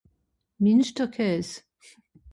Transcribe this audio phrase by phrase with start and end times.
[0.61, 1.49] minsterkaes